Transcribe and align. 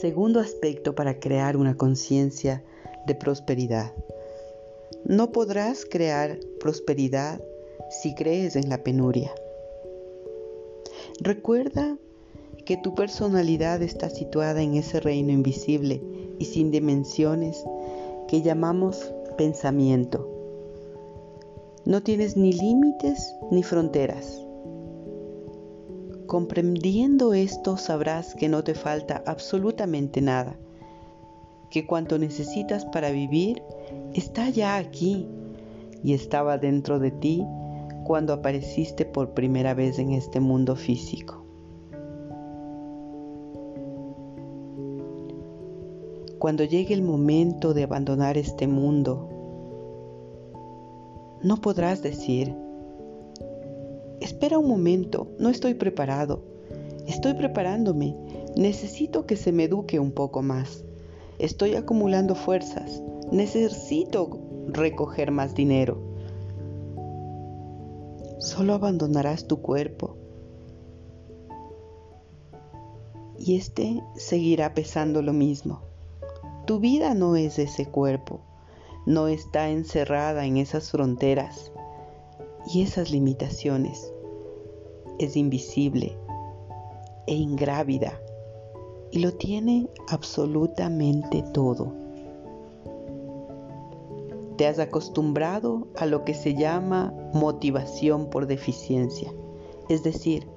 Segundo 0.00 0.38
aspecto 0.38 0.94
para 0.94 1.18
crear 1.18 1.56
una 1.56 1.76
conciencia 1.76 2.62
de 3.08 3.16
prosperidad. 3.16 3.92
No 5.04 5.32
podrás 5.32 5.84
crear 5.84 6.38
prosperidad 6.60 7.40
si 7.90 8.14
crees 8.14 8.54
en 8.54 8.68
la 8.68 8.84
penuria. 8.84 9.34
Recuerda 11.20 11.98
que 12.64 12.76
tu 12.76 12.94
personalidad 12.94 13.82
está 13.82 14.08
situada 14.08 14.62
en 14.62 14.74
ese 14.74 15.00
reino 15.00 15.32
invisible 15.32 16.00
y 16.38 16.44
sin 16.44 16.70
dimensiones 16.70 17.64
que 18.28 18.40
llamamos 18.42 19.12
pensamiento. 19.36 20.28
No 21.84 22.04
tienes 22.04 22.36
ni 22.36 22.52
límites 22.52 23.34
ni 23.50 23.64
fronteras. 23.64 24.47
Comprendiendo 26.28 27.32
esto 27.32 27.78
sabrás 27.78 28.34
que 28.34 28.50
no 28.50 28.62
te 28.62 28.74
falta 28.74 29.22
absolutamente 29.24 30.20
nada, 30.20 30.58
que 31.70 31.86
cuanto 31.86 32.18
necesitas 32.18 32.84
para 32.84 33.10
vivir 33.10 33.62
está 34.12 34.50
ya 34.50 34.76
aquí 34.76 35.26
y 36.04 36.12
estaba 36.12 36.58
dentro 36.58 36.98
de 36.98 37.12
ti 37.12 37.42
cuando 38.04 38.34
apareciste 38.34 39.06
por 39.06 39.32
primera 39.32 39.72
vez 39.72 39.98
en 39.98 40.12
este 40.12 40.38
mundo 40.38 40.76
físico. 40.76 41.46
Cuando 46.38 46.62
llegue 46.62 46.92
el 46.92 47.02
momento 47.02 47.72
de 47.72 47.84
abandonar 47.84 48.36
este 48.36 48.68
mundo, 48.68 49.30
no 51.42 51.56
podrás 51.56 52.02
decir, 52.02 52.54
espera 54.20 54.58
un 54.58 54.68
momento, 54.68 55.28
no 55.38 55.48
estoy 55.50 55.74
preparado, 55.74 56.42
estoy 57.06 57.34
preparándome, 57.34 58.16
necesito 58.56 59.26
que 59.26 59.36
se 59.36 59.52
me 59.52 59.64
eduque 59.64 59.98
un 59.98 60.12
poco 60.12 60.42
más, 60.42 60.84
estoy 61.38 61.74
acumulando 61.74 62.34
fuerzas, 62.34 63.02
necesito 63.30 64.38
recoger 64.68 65.30
más 65.30 65.54
dinero. 65.54 66.00
Solo 68.38 68.74
abandonarás 68.74 69.46
tu 69.46 69.60
cuerpo. 69.60 70.16
Y 73.38 73.56
este 73.56 74.02
seguirá 74.16 74.74
pesando 74.74 75.22
lo 75.22 75.32
mismo. 75.32 75.82
Tu 76.66 76.80
vida 76.80 77.14
no 77.14 77.36
es 77.36 77.58
ese 77.58 77.86
cuerpo, 77.86 78.40
no 79.06 79.28
está 79.28 79.70
encerrada 79.70 80.44
en 80.44 80.56
esas 80.56 80.90
fronteras 80.90 81.72
y 82.66 82.82
esas 82.82 83.10
limitaciones. 83.10 84.12
Es 85.18 85.36
invisible 85.36 86.16
e 87.26 87.34
ingrávida 87.34 88.20
y 89.10 89.20
lo 89.20 89.32
tiene 89.32 89.88
absolutamente 90.08 91.42
todo. 91.52 91.92
Te 94.56 94.66
has 94.66 94.78
acostumbrado 94.78 95.86
a 95.96 96.06
lo 96.06 96.24
que 96.24 96.34
se 96.34 96.54
llama 96.54 97.14
motivación 97.32 98.28
por 98.28 98.46
deficiencia, 98.46 99.32
es 99.88 100.02
decir, 100.02 100.48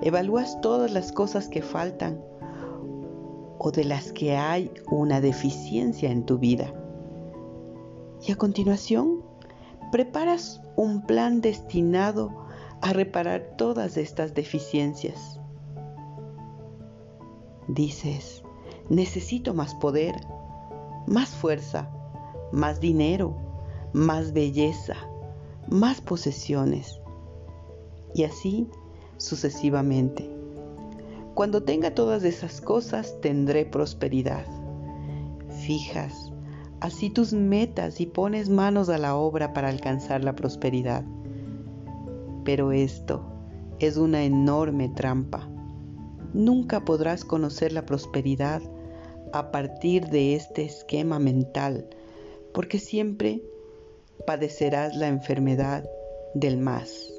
evalúas 0.00 0.60
todas 0.60 0.92
las 0.92 1.12
cosas 1.12 1.48
que 1.48 1.62
faltan 1.62 2.24
o 3.58 3.70
de 3.70 3.84
las 3.84 4.12
que 4.12 4.36
hay 4.36 4.70
una 4.90 5.20
deficiencia 5.20 6.10
en 6.10 6.24
tu 6.24 6.38
vida. 6.38 6.72
Y 8.26 8.32
a 8.32 8.36
continuación, 8.36 9.22
preparas 9.94 10.60
un 10.74 11.06
plan 11.06 11.40
destinado 11.40 12.34
a 12.80 12.92
reparar 12.92 13.54
todas 13.56 13.96
estas 13.96 14.34
deficiencias. 14.34 15.38
Dices, 17.68 18.42
necesito 18.88 19.54
más 19.54 19.72
poder, 19.76 20.16
más 21.06 21.28
fuerza, 21.28 21.88
más 22.50 22.80
dinero, 22.80 23.36
más 23.92 24.32
belleza, 24.32 24.96
más 25.68 26.00
posesiones. 26.00 26.98
Y 28.16 28.24
así 28.24 28.68
sucesivamente. 29.16 30.28
Cuando 31.34 31.62
tenga 31.62 31.94
todas 31.94 32.24
esas 32.24 32.60
cosas 32.60 33.20
tendré 33.20 33.64
prosperidad. 33.64 34.44
Fijas 35.64 36.33
así 36.80 37.10
tus 37.10 37.32
metas 37.32 38.00
y 38.00 38.06
pones 38.06 38.48
manos 38.48 38.88
a 38.88 38.98
la 38.98 39.16
obra 39.16 39.52
para 39.52 39.68
alcanzar 39.68 40.24
la 40.24 40.34
prosperidad. 40.34 41.04
Pero 42.44 42.72
esto 42.72 43.24
es 43.78 43.96
una 43.96 44.24
enorme 44.24 44.88
trampa. 44.88 45.48
Nunca 46.32 46.84
podrás 46.84 47.24
conocer 47.24 47.72
la 47.72 47.86
prosperidad 47.86 48.62
a 49.32 49.50
partir 49.50 50.06
de 50.06 50.34
este 50.34 50.64
esquema 50.64 51.18
mental, 51.18 51.88
porque 52.52 52.78
siempre 52.78 53.42
padecerás 54.26 54.96
la 54.96 55.08
enfermedad 55.08 55.88
del 56.34 56.56
más. 56.56 57.12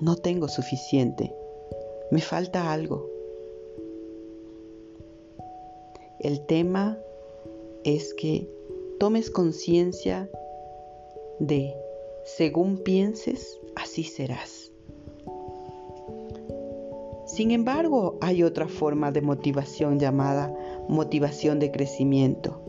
No 0.00 0.16
tengo 0.16 0.48
suficiente, 0.48 1.34
me 2.10 2.20
falta 2.20 2.72
algo. 2.72 3.08
El 6.20 6.44
tema 6.46 6.98
es 7.96 8.14
que 8.14 8.48
tomes 8.98 9.30
conciencia 9.30 10.28
de, 11.38 11.74
según 12.24 12.78
pienses, 12.78 13.58
así 13.76 14.04
serás. 14.04 14.72
Sin 17.26 17.50
embargo, 17.50 18.18
hay 18.20 18.42
otra 18.42 18.68
forma 18.68 19.12
de 19.12 19.22
motivación 19.22 19.98
llamada 19.98 20.52
motivación 20.88 21.58
de 21.58 21.70
crecimiento, 21.70 22.60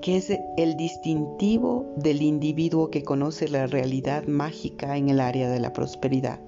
que 0.00 0.16
es 0.16 0.32
el 0.56 0.76
distintivo 0.76 1.92
del 1.96 2.22
individuo 2.22 2.90
que 2.90 3.04
conoce 3.04 3.48
la 3.48 3.66
realidad 3.66 4.26
mágica 4.26 4.96
en 4.96 5.10
el 5.10 5.20
área 5.20 5.50
de 5.50 5.60
la 5.60 5.72
prosperidad. 5.72 6.40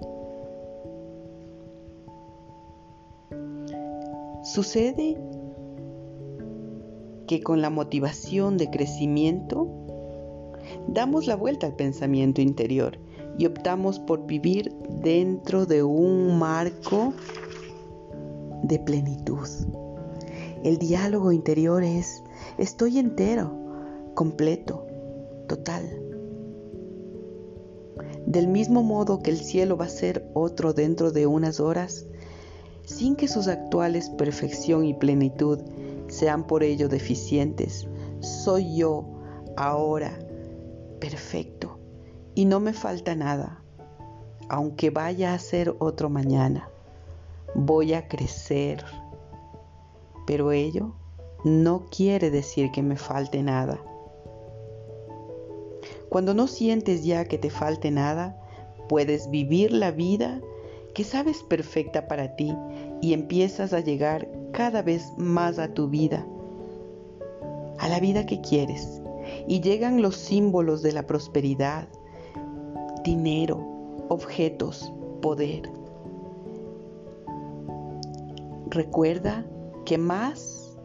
Sucede 4.43 5.17
que 7.31 7.45
con 7.45 7.63
la 7.63 7.71
motivación 7.71 8.57
de 8.57 8.71
crecimiento 8.71 9.69
damos 10.89 11.29
la 11.29 11.37
vuelta 11.37 11.69
al 11.69 11.77
pensamiento 11.77 12.41
interior 12.41 12.99
y 13.39 13.47
optamos 13.47 14.01
por 14.01 14.27
vivir 14.27 14.73
dentro 15.01 15.65
de 15.65 15.85
un 15.85 16.41
marco 16.41 17.13
de 18.65 18.81
plenitud. 18.81 19.47
El 20.65 20.79
diálogo 20.79 21.31
interior 21.31 21.85
es, 21.85 22.25
estoy 22.59 22.99
entero, 22.99 23.57
completo, 24.15 24.89
total. 25.47 25.85
Del 28.27 28.49
mismo 28.49 28.83
modo 28.83 29.23
que 29.23 29.31
el 29.31 29.39
cielo 29.39 29.77
va 29.77 29.85
a 29.85 29.89
ser 29.89 30.29
otro 30.35 30.73
dentro 30.73 31.13
de 31.13 31.29
unas 31.29 31.61
horas, 31.61 32.07
sin 32.87 33.15
que 33.15 33.29
sus 33.29 33.47
actuales 33.47 34.11
perfección 34.11 34.85
y 34.85 34.95
plenitud 34.95 35.61
sean 36.11 36.47
por 36.47 36.63
ello 36.63 36.89
deficientes. 36.89 37.89
Soy 38.21 38.77
yo 38.77 39.07
ahora 39.57 40.19
perfecto 41.01 41.79
y 42.35 42.45
no 42.45 42.61
me 42.61 42.73
falta 42.73 43.15
nada, 43.15 43.63
aunque 44.49 44.91
vaya 44.91 45.35
a 45.35 45.39
ser 45.39 45.75
otro 45.79 46.11
mañana. 46.11 46.69
Voy 47.55 47.95
a 47.95 48.07
crecer, 48.07 48.85
pero 50.27 50.53
ello 50.53 50.95
no 51.45 51.87
quiere 51.87 52.31
decir 52.31 52.71
que 52.71 52.83
me 52.83 52.97
falte 52.97 53.43
nada. 53.43 53.81
Cuando 56.09 56.35
no 56.35 56.47
sientes 56.47 57.05
ya 57.05 57.25
que 57.25 57.39
te 57.39 57.51
falte 57.51 57.91
nada, 57.91 58.37
puedes 58.89 59.31
vivir 59.31 59.73
la 59.73 59.91
vida 59.91 60.41
que 60.95 61.05
sabes 61.05 61.43
perfecta 61.43 62.09
para 62.09 62.37
ti 62.37 62.55
y 63.01 63.13
empiezas 63.13 63.73
a 63.73 63.81
llegar 63.81 64.29
cada 64.53 64.83
vez 64.83 65.13
más 65.17 65.59
a 65.59 65.73
tu 65.73 65.89
vida, 65.89 66.27
a 67.79 67.89
la 67.89 68.01
vida 68.01 68.27
que 68.27 68.41
quieres. 68.41 69.01
Y 69.47 69.61
llegan 69.61 70.03
los 70.03 70.17
símbolos 70.17 70.83
de 70.83 70.93
la 70.93 71.07
prosperidad, 71.07 71.89
dinero, 73.05 73.65
objetos, 74.09 74.93
poder. 75.23 75.71
Recuerda 78.71 79.45
que 79.85 79.99
más 79.99 80.77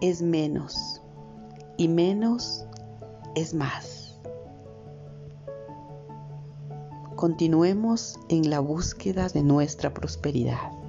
es 0.00 0.22
menos 0.22 1.02
y 1.76 1.88
menos 1.88 2.66
es 3.34 3.54
más. 3.54 3.93
Continuemos 7.16 8.18
en 8.28 8.50
la 8.50 8.58
búsqueda 8.58 9.28
de 9.28 9.42
nuestra 9.42 9.94
prosperidad. 9.94 10.83